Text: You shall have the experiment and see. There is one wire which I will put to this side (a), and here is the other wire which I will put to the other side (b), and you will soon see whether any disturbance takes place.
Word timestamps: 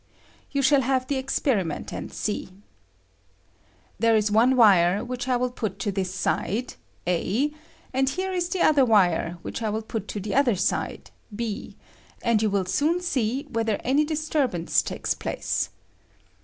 You 0.49 0.63
shall 0.63 0.81
have 0.81 1.05
the 1.05 1.17
experiment 1.17 1.93
and 1.93 2.11
see. 2.11 2.49
There 3.99 4.15
is 4.15 4.31
one 4.31 4.55
wire 4.55 5.05
which 5.05 5.27
I 5.27 5.37
will 5.37 5.51
put 5.51 5.77
to 5.77 5.91
this 5.91 6.11
side 6.11 6.73
(a), 7.05 7.51
and 7.93 8.09
here 8.09 8.33
is 8.33 8.49
the 8.49 8.61
other 8.63 8.83
wire 8.83 9.37
which 9.43 9.61
I 9.61 9.69
will 9.69 9.83
put 9.83 10.07
to 10.07 10.19
the 10.19 10.33
other 10.33 10.55
side 10.55 11.11
(b), 11.35 11.77
and 12.23 12.41
you 12.41 12.49
will 12.49 12.65
soon 12.65 12.99
see 12.99 13.43
whether 13.51 13.79
any 13.83 14.03
disturbance 14.03 14.81
takes 14.81 15.13
place. 15.13 15.69